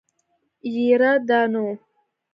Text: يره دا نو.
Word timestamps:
يره 0.75 1.11
دا 1.27 1.41
نو. 1.51 1.65